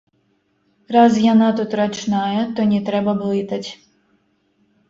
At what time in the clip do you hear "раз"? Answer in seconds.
0.95-1.19